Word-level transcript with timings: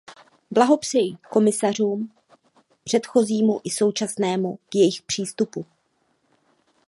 Blahopřeji 0.51 1.17
komisařům, 1.31 2.11
předchozímu 2.83 3.61
i 3.63 3.69
současnému, 3.69 4.59
k 4.69 4.75
jejich 4.75 5.01
přístupu. 5.01 5.65